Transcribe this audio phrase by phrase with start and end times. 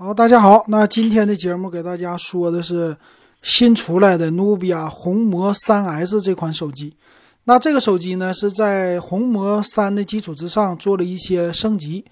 [0.00, 2.96] 好，大家好，那今天的节目给大家说的是
[3.42, 6.94] 新出来的努比亚红魔三 S 这款手机。
[7.46, 12.04] 那这个手机呢是在红魔三的基础之上做了一些升级。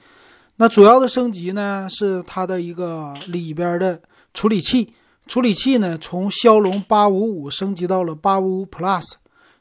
[0.57, 4.01] 那主要的升级呢是它的一个里边的
[4.35, 4.93] 处理器，
[5.29, 9.13] 处理器呢从骁龙八五五升级到了八五五 Plus。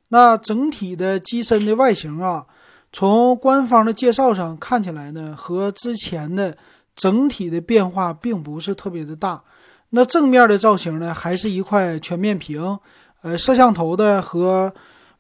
[0.08, 2.48] 那整体的机身的外形啊，
[2.92, 6.58] 从官方的介绍上看起来呢，和之前的
[6.96, 9.44] 整体的变化并不是特别的大。
[9.90, 12.78] 那正面的造型呢，还是一块全面屏，
[13.22, 14.74] 呃，摄像头的和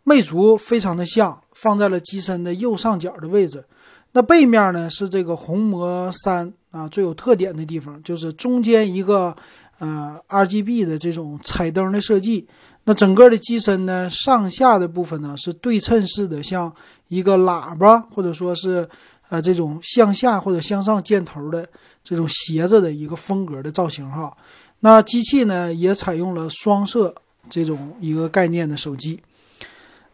[0.03, 3.63] 魅族非常的像，放在了机身的右上角的位置。
[4.11, 9.35] 那背面呢，是这个红魔三啊最有特点的地方，就是中间一个
[9.79, 12.47] 呃 RGB 的这种彩灯的设计。
[12.85, 16.73] 那整个的机身呢，上下的部分呢是对称式的，像
[17.07, 18.87] 一个喇叭，或者说是
[19.29, 21.67] 呃这种向下或者向上箭头的
[22.03, 24.35] 这种斜着的一个风格的造型哈。
[24.81, 27.13] 那机器呢也采用了双摄
[27.49, 29.19] 这种一个概念的手机。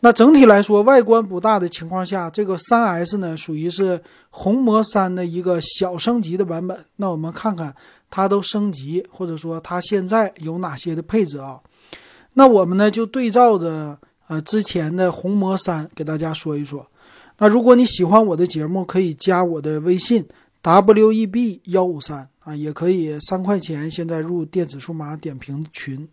[0.03, 6.86] 那整体来说，外观不大的情况下，这个三 S 呢属于是红魔三的一个小升级的版本。
[6.96, 7.75] 那我们看看
[8.09, 11.59] 它都升级，或者说它现在有哪些的配置啊？
[12.34, 13.96] 那我们呢就对照着
[14.28, 16.88] 呃之前的红魔三给大家说一说。
[17.44, 20.23] 那如果你喜欢我的节目，可以加我的微信
[20.61, 26.08] w e b 幺五三啊，也可以三块钱现在入电子数码点评群。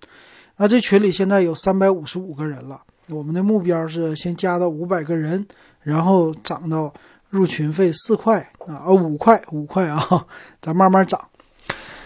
[0.57, 5.47] 那这群里现在有三百五十五个人了，我们的目标是先加到五百个人，
[5.83, 6.91] 然后涨到
[7.29, 10.27] 入群费四块啊，呃五块五块啊，
[10.63, 11.21] 咱慢慢涨。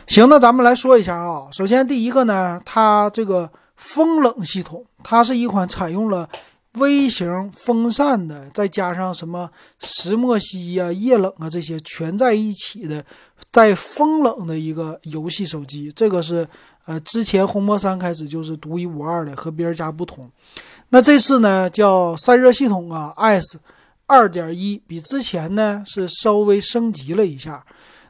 [0.09, 3.49] 行，那咱们来说一下啊，首先第一个呢，它这个。
[3.75, 6.29] 风冷系统，它是一款采用了
[6.79, 13.05] 微型风扇的，再加上什么石墨烯呀、液冷啊这些全在一起的
[13.51, 15.93] 带风冷的一个游戏手机。
[15.95, 16.49] 这个是
[16.87, 20.31] 呃之前红魔三开始就是独一无二的，和别人家不同。
[20.89, 23.59] 那这次呢叫散热系统啊，S
[24.07, 27.65] 二点一，比之前呢是稍微升级了一下。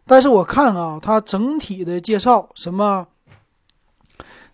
[0.06, 3.06] 但是我看啊，它整体的介绍什么。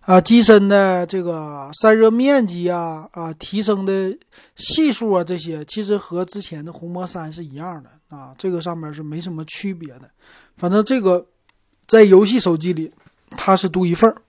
[0.09, 4.17] 啊，机身的这个散热面积啊，啊，提升的
[4.55, 10.09] 系数啊，这些其实和之前的红魔三是一样的啊，这个上面是没什么区别的。
[10.57, 11.23] 反正这个
[11.85, 12.91] 在游戏手机里
[13.37, 14.19] 它是独一份儿。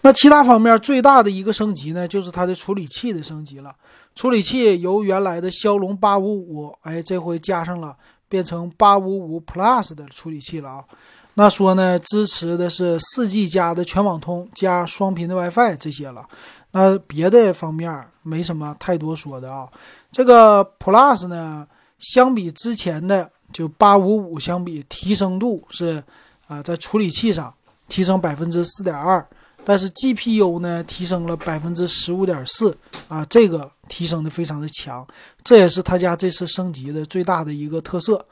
[0.00, 3.76] 那其他方面最大的一个升级呢，就是它的处理器的升级了。
[4.14, 7.94] 处理器由原来的骁龙八五五，哎，这回加上了
[8.30, 10.84] 变成八五五 Plus 的处理器了啊。
[11.34, 16.24] 那说呢，支持的是四 G 加的全网通加双频的 WiFi 这些了。
[16.70, 19.68] 那别的方面没什么太多说的啊。
[20.12, 21.66] 这个 Plus 呢，
[21.98, 26.02] 相比之前的就八五五相比，提升度是
[26.46, 27.52] 啊，在处理器上
[27.88, 29.24] 提升百分之四点二，
[29.64, 32.76] 但是 GPU 呢提升了百分之十五点四
[33.08, 35.04] 啊，这个提升的非常的强，
[35.42, 38.24] 这也是他家这次升级的最大的一个特色。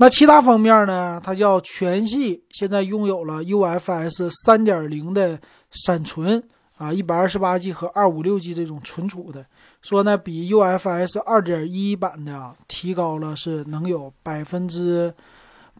[0.00, 1.20] 那其他方面呢？
[1.20, 5.36] 它叫全系现在拥有了 UFS 三点零的
[5.72, 6.40] 闪存
[6.76, 9.44] 啊，一百二十八 G 和二五六 G 这种存储的，
[9.82, 15.12] 说呢比 UFS 二点一版的啊提高了是能有百分之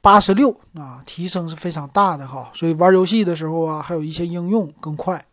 [0.02, 2.50] 八十六啊，提升是非常大的哈。
[2.52, 5.24] 所以玩游戏的时候啊，还有一些应用更快。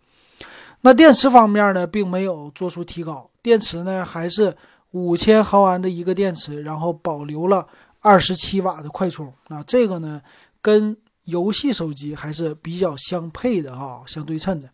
[0.81, 4.55] 那电池方面呢，并没有做出提高，电池呢还是
[4.91, 7.65] 五千毫安的一个电池，然后保留了。
[8.05, 10.21] 二十七瓦的快充，那这个呢，
[10.61, 14.69] 跟游戏手机还是比较相配的哈，相对称的。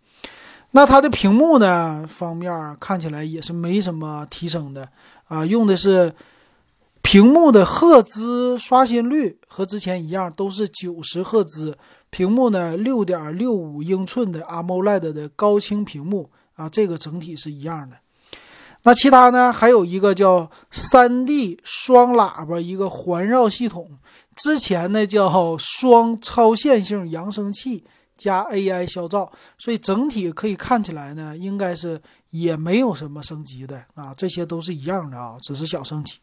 [0.72, 4.90] 那它的屏幕呢方面看起来也是没什么提升的
[5.30, 6.14] 啊，用的是
[7.02, 11.78] 屏幕的赫兹刷新率和之前一样，都是九十赫兹。
[12.10, 17.96] 屏幕呢，六点六五英寸的 AMOLED 的高清屏幕啊，这个整体是一样的。
[18.84, 19.54] 那其他呢？
[19.54, 23.88] 还有一个叫三 D 双喇叭，一个环绕系统。
[24.36, 27.84] 之前呢叫双超线性扬声器
[28.18, 29.30] 加 AI 消噪，
[29.60, 32.02] 所以整体可以看起来呢，应该是
[32.32, 36.16] 也没有什么升级的啊，这些都是一样的啊，只是小升级。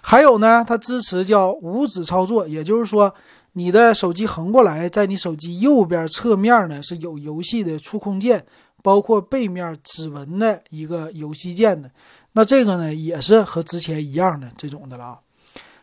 [0.00, 3.12] 还有呢，它支持叫五指操作，也就是说，
[3.52, 8.46] 你的手机横过来，在你手机右边侧面呢是有游戏的触控键。
[8.84, 11.90] 包括背面指纹的一个游戏键的，
[12.32, 15.20] 那这个呢也是和之前一样的这种的了啊。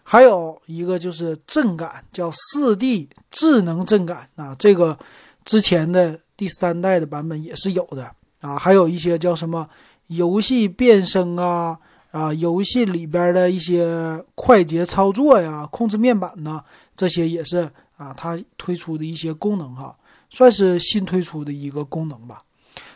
[0.03, 4.95] 还有一个就是震感，叫四 D 智能震感啊，这个
[5.43, 8.55] 之前的第三代的版本也是有的啊。
[8.55, 9.67] 还有一些叫什么
[10.05, 11.79] 游戏变声啊
[12.11, 16.63] 啊，游戏里边的一些快捷操作呀，控制面板呐，
[16.95, 17.67] 这些也是
[17.97, 19.97] 啊，它推出的一些功能哈，
[20.29, 22.43] 算是新推出的一个功能吧。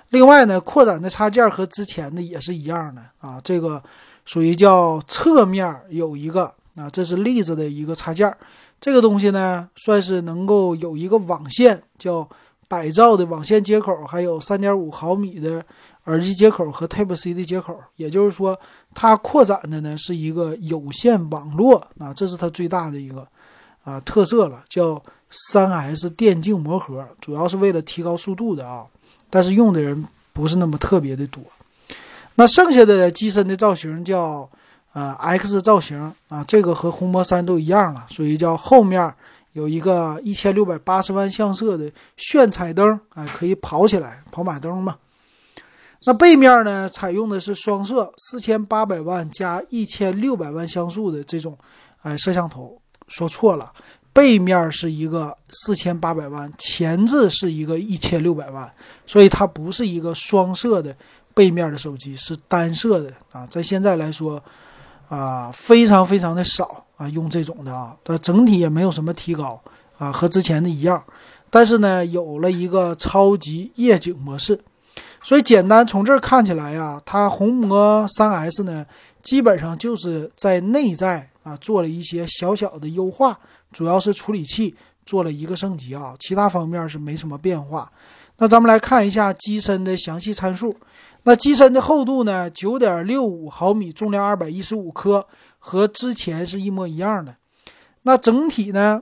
[0.10, 3.81] 另外呢，扩展的插件和之前的也是一样的啊，这个
[4.24, 6.44] 属于叫侧面有一个
[6.75, 8.34] 啊，这是例子的一个插件，
[8.80, 12.28] 这个东西呢算是能够有一个网线叫
[12.68, 15.63] 百兆的网线接口，还有三点五毫米的
[16.06, 18.57] 耳机接口和 Type C 的接口，也就是说
[18.94, 23.28] 它扩展的呢是一个有线网络啊，这是它最大的一个
[23.84, 25.02] 啊特色了，叫
[25.52, 28.86] 三 S 电竞魔盒，主要是为了提高速度的啊。
[29.36, 31.44] 但是用的人不是那么特别的多，
[32.36, 34.50] 那剩下的机身的造型叫
[34.94, 39.14] 呃 X 造型啊，这个和红魔三都一样了，所以叫后面
[39.52, 44.96] 有一个一千六百八十万像素的炫彩灯，哎，可以跑起来，跑马灯嘛。
[46.06, 51.58] 那背面呢，采用的是双摄四千八百万加一千六百万像素的这种
[52.04, 53.70] 哎摄像头，说错了。
[54.16, 58.74] 背面是一个四千八百万，前置是一个一千六百万，
[59.06, 60.96] 所以它不是一个双摄的
[61.34, 63.46] 背面的手机，是单摄的啊。
[63.48, 64.42] 在现在来说，
[65.10, 69.62] 啊，非常非常的少啊，用这种的啊，它整体也没有什么提高
[69.98, 71.04] 啊，和之前的一样。
[71.50, 74.58] 但是呢，有了一个超级夜景模式，
[75.22, 78.86] 所以简单从这儿看起来呀，它红魔三 S 呢，
[79.22, 83.38] 基本上就是在内在啊做了一些小小的优化。
[83.75, 84.74] 主要是处理器
[85.06, 87.92] 做了一个升级啊，其他方面是没什么变化。
[88.38, 90.74] 那咱们来看一下机身的详细参数。
[91.24, 95.27] 那机身的厚度呢，九点六五毫米，重量二百一十五克，
[95.60, 97.36] 和之前是一模一样的。
[98.04, 99.01] 那整体呢，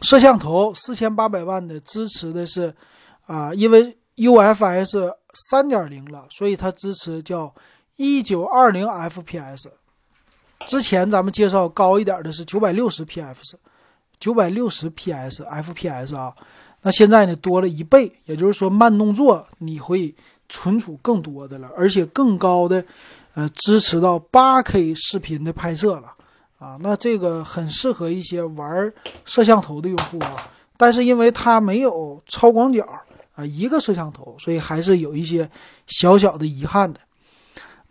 [0.00, 2.74] 摄像头四千八百万的支持的是
[3.26, 5.12] 啊，因为 UFS
[5.50, 7.54] 三点零了，所以它支持叫
[7.96, 9.68] 一九二零 FPS。
[10.66, 13.56] 之前咱们介绍高一点的是九百六十 PS，
[14.18, 16.32] 九百六十 PS FPS 啊，
[16.82, 20.14] 那现在呢多了一倍，也就是说慢动作你会
[20.48, 22.84] 存储更多的了，而且更高的，
[23.34, 26.12] 呃，支持到八 K 视频的拍摄了
[26.58, 28.92] 啊，那这个很适合一些玩
[29.24, 32.86] 摄像头的用户啊，但是因为它没有超广角
[33.34, 35.50] 啊，一个摄像头，所以还是有一些
[35.86, 37.00] 小小的遗憾的。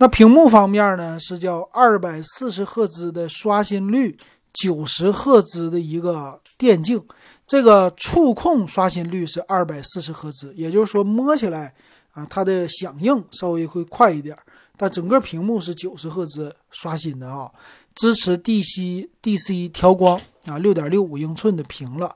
[0.01, 4.17] 那屏幕方面呢，是叫二百四十赫兹的刷新率，
[4.53, 7.03] 九十赫兹的一个电竞，
[7.45, 11.73] 这个触控刷新率是二百四十赫兹，也就是说摸起来
[12.13, 14.37] 啊，它的响应稍微会快一点，
[14.77, 17.51] 但整个屏幕是九十赫兹刷新的啊，
[17.93, 22.15] 支持 DC DC 调光啊，六点六五英寸的屏了。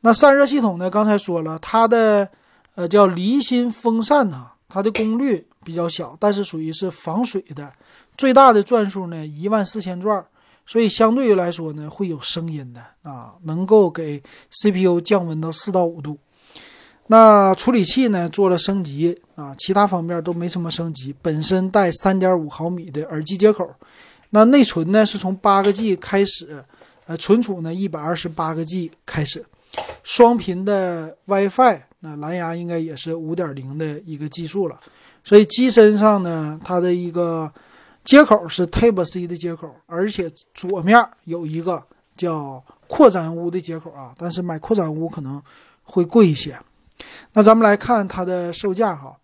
[0.00, 2.28] 那散热系统呢，刚才说了，它的
[2.74, 5.46] 呃叫离心风扇呢，它的功率。
[5.68, 7.70] 比较小，但是属于是防水的，
[8.16, 10.24] 最大的转数呢一万四千转，
[10.64, 16.16] 所以相对于来说呢会有声音的啊，能够给 CPU 降温到四到五度。
[17.08, 23.70] 那处理器呢做了升级啊，其他方面都没什么升级，本身带三点五毫米的耳机接口，
[24.30, 26.64] 那内存呢是从八个 G 开始，
[27.06, 29.44] 呃，存储呢一百二十八个 G 开始，
[30.02, 34.78] 双频的 WiFi，那蓝牙应该也是五点零的一个技术了。
[35.24, 37.52] 所以机身上呢，它的一个
[38.04, 41.82] 接口是 Type C 的接口，而且左面有一个
[42.16, 44.14] 叫扩展坞的接口啊。
[44.16, 45.42] 但是买扩展坞可能
[45.82, 46.58] 会贵一些。
[47.34, 49.16] 那咱们来看它的售价哈，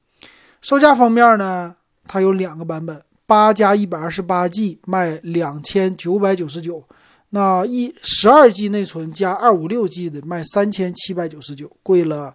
[0.61, 1.75] 售价方面呢，
[2.07, 6.85] 它有两个版本，八加一百二十八 G 卖两千九百九十九，
[7.31, 12.35] 那一十二 G 内存加二五六 G 的卖三千七百九十九，贵了，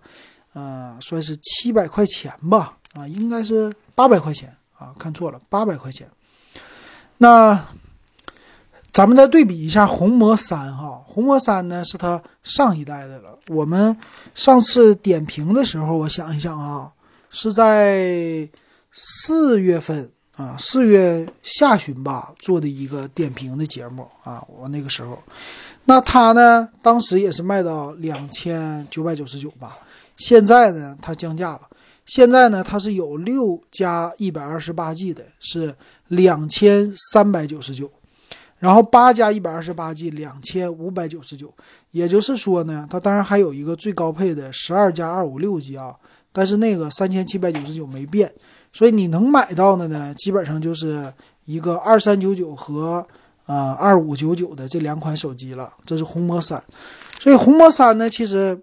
[0.53, 2.77] 呃，算是七百块钱吧。
[2.93, 6.09] 啊，应该是八百块钱啊，看错了，八百块钱。
[7.19, 7.67] 那
[8.91, 13.37] 咱们再对比一下红魔三哈，红魔三呢是它上一代的了。
[13.49, 13.95] 我们
[14.33, 16.91] 上次点评的时候，我想一想啊，
[17.29, 18.49] 是在
[18.91, 24.41] 四月份啊，四月下旬吧做的一个点评的节目啊。
[24.47, 25.21] 我那个时候，
[25.83, 29.77] 那它呢，当时也是卖到两千九百九十九吧。
[30.15, 31.61] 现在呢，它降价了。
[32.05, 35.75] 现在呢，它是有六加一百二十八 G 的，是
[36.07, 37.91] 两千三百九十九，
[38.59, 41.53] 然后八加一百二十八 G 两千五百九十九。
[41.91, 45.93] 也就是说呢，它当然还有一个最高配的十二加二五六 G 啊，
[46.31, 48.33] 但是那个三千七百九十九没变，
[48.73, 51.13] 所以你能买到的呢，基本上就是
[51.45, 53.05] 一个二三九九和
[53.45, 55.71] 呃二五九九的这两款手机了。
[55.85, 56.63] 这是红魔三，
[57.19, 58.59] 所以红魔三呢，其实。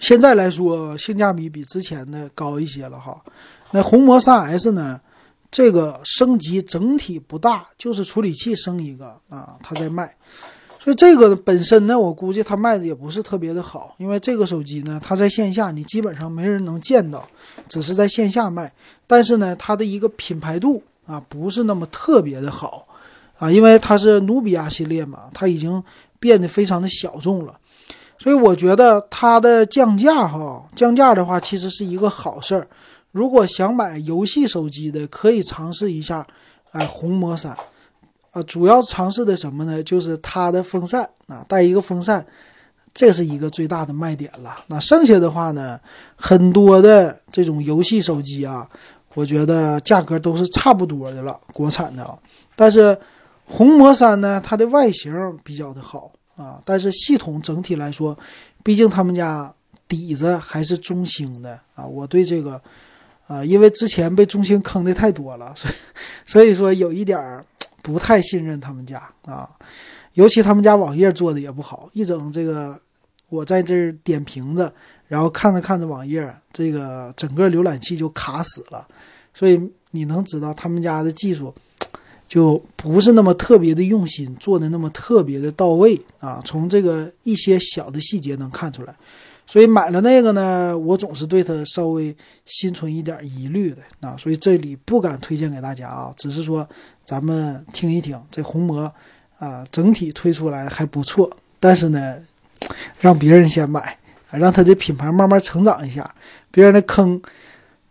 [0.00, 3.16] 现在来说，性价比比之前的高一些了哈。
[3.70, 5.00] 那红魔三 S 呢，
[5.50, 10.14] 这个升级整体不大，就是处理器升一个啊，它在卖。
[10.84, 17.26] 所以这个本身呢，我估计它卖的也不是特别的好，因为这个手机呢，它在线下你基本上没人能见到，
[17.66, 18.70] 只是在线下卖。
[19.06, 22.86] 但是呢，它的一个品牌度啊，不是那么特别的好
[23.38, 25.82] 啊，因为它是努比亚系列嘛，它已经
[26.20, 27.56] 变得非常的小众了。
[28.18, 32.68] 所以我觉得它的降价哈，降价的话其实是一个好事儿。
[33.10, 36.26] 如果想买游戏手机的，可以尝试一下，
[36.72, 37.56] 哎，红魔三。
[38.34, 39.80] 啊，主要尝试的什么呢？
[39.84, 42.26] 就是它的风扇啊，带一个风扇，
[42.92, 44.56] 这是一个最大的卖点了。
[44.66, 45.78] 那剩下的话呢，
[46.16, 48.68] 很多的这种游戏手机啊，
[49.14, 52.18] 我觉得价格都是差不多的了，国产的啊。
[52.56, 52.98] 但是
[53.44, 55.14] 红魔三呢，它的外形
[55.44, 58.18] 比较的好啊，但是系统整体来说，
[58.64, 59.54] 毕竟他们家
[59.86, 61.86] 底子还是中兴的啊。
[61.86, 62.60] 我对这个，
[63.28, 65.74] 啊，因为之前被中兴坑的太多了，所以
[66.26, 67.44] 所以说有一点儿。
[67.84, 69.46] 不太信任他们家啊，
[70.14, 72.80] 尤其他们家网页做的也不好，一整这个
[73.28, 74.72] 我在这儿点评子，
[75.06, 78.88] 然后看着看着网页，这个整个浏览器就卡死了，
[79.34, 79.60] 所以
[79.90, 81.54] 你能知道他们家的技术
[82.26, 88.96] 就不是那么特别的用心，做的那么特别的到位啊，从这个一些小的细节能看出来。
[89.46, 96.66] 所以买了那个呢，我总是对它稍微心存一点疑虑的啊，所以这里不敢推荐给大家啊，只是说
[97.04, 98.92] 咱们听一听这红魔
[99.38, 102.16] 啊，整体推出来还不错，但是呢，
[102.98, 103.96] 让别人先买，
[104.30, 106.14] 让他这品牌慢慢成长一下，
[106.50, 107.20] 别人的坑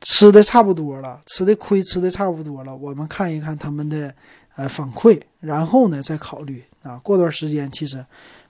[0.01, 4.13] 吃的差不多了，吃的亏吃的差不多了，我们看一看他们的
[4.55, 8.03] 呃反馈，然后呢再考虑啊，过段时间其实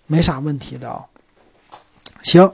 [0.08, 1.06] 没啥问题的啊，
[2.22, 2.50] 行。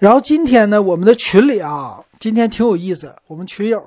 [0.00, 3.14] 然后今天呢，我们的群里啊，今天挺有意思。
[3.26, 3.84] 我们群友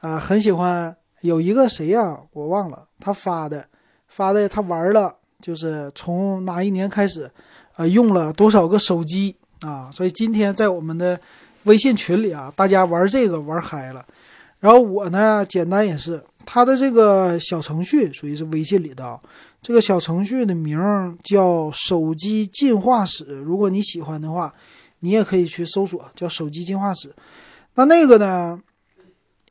[0.00, 3.62] 啊，很喜欢有一个谁呀，我忘了他发的，
[4.08, 7.30] 发的他玩了，就是从哪一年开始，
[7.76, 9.90] 呃，用了多少个手机啊？
[9.92, 11.20] 所以今天在我们的
[11.64, 14.02] 微信群里啊，大家玩这个玩嗨了。
[14.60, 19.20] 然后我呢，简单也是，他的这个小程序属于是微信里的，
[19.60, 20.78] 这个小程序的名
[21.22, 23.26] 叫手机进化史。
[23.26, 24.50] 如果你喜欢的话。
[25.04, 27.14] 你也可以去搜索叫手机进化史，
[27.74, 28.58] 那那个呢？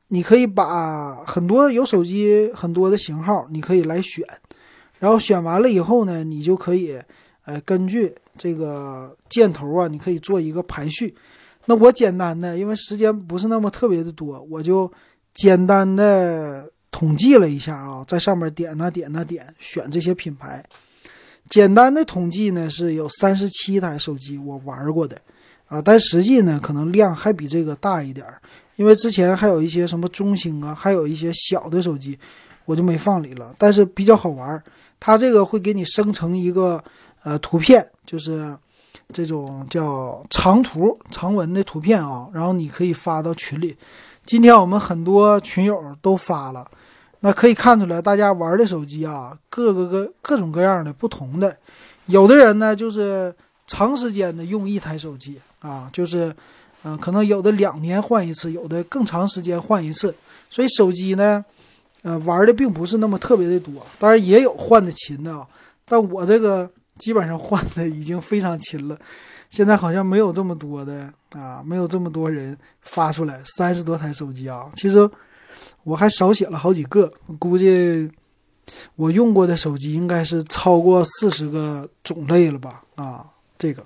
[0.08, 4.24] 你可以把很多有手机很多的型号，你可以来选，
[5.00, 7.00] 然后选完了以后呢，你就可以，
[7.46, 11.16] 呃，根据这个箭头啊，你可以做一个排序。
[11.66, 14.92] 那我简单的，因为时间不是那么特别的多，我就
[15.34, 20.64] 简单的统计了一下啊，在上面点呐点呐点，选这些品牌。
[21.50, 25.20] 简单的统计呢，是有三十七台手机我玩过的。
[25.68, 28.40] 啊，但实际呢，可能量还比这个大一点儿，
[28.76, 32.18] 因为之前还有一些什么中兴啊，还有一些小的手机，
[32.66, 33.54] 我就没放里了。
[33.58, 34.64] 但是比较好玩儿，
[35.00, 36.84] 它这个会给你生成一个
[37.24, 38.56] 呃图片，就是
[39.12, 43.76] 这种叫长图长文的图片啊，然后你可以发到群里。
[44.24, 46.66] 今天我们很多群友都发了，
[47.22, 51.58] 那可以看出来大家玩的手机啊，各个各各种各样的不同的，
[52.06, 53.34] 有的人呢就是
[53.68, 55.40] 长时间的用一台手机。
[55.64, 56.36] 啊，就是，
[56.84, 60.14] 嗯，可能有的两年换一次，有的更长时间换一次，
[60.50, 61.44] 所以手机呢，
[62.02, 65.48] 呃，玩的并不是那么特别的多，当然也有换的勤的啊，
[65.86, 69.00] 但我这个基本上换的已经非常勤了，
[69.50, 75.10] 现在好像没有这么多的啊，没有这么多人发出来三十多台手机啊，其实
[75.84, 78.12] 我还少写了好几个，估计
[78.98, 83.26] 我用过的手机应该是超过四十个种类了吧，啊，
[83.58, 83.82] 这个。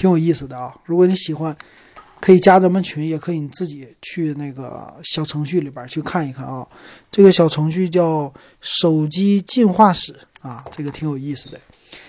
[0.00, 0.74] 挺有意思的啊！
[0.86, 1.54] 如果你喜欢，
[2.20, 6.66] 可以加咱们群，也可以你自己去那个小程序里边去看一看啊。
[7.10, 11.60] 这个小程序叫“手机进化史”啊，这个挺有意思的。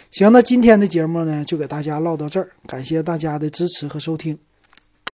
[0.10, 4.39] 行，那今天的节目呢，就给大家唠到这儿，感谢大家的支持和收听。